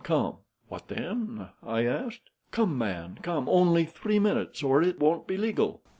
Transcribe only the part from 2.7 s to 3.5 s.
man, come;